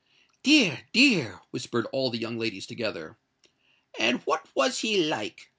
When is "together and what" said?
2.65-4.43